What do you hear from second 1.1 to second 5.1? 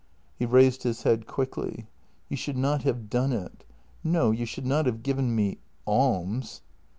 quickly:" You should not have done it. No, you should not have